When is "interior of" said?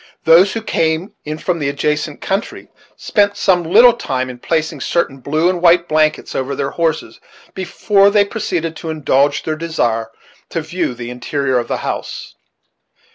11.11-11.67